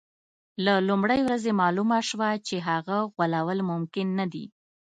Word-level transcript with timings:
له 0.65 0.73
لومړۍ 0.87 1.19
ورځې 1.27 1.51
معلومه 1.61 1.97
شوه 2.09 2.29
چې 2.47 2.55
هغه 2.69 2.97
غولول 3.13 3.59
ممکن 3.71 4.07
نه 4.19 4.25
دي. 4.33 4.45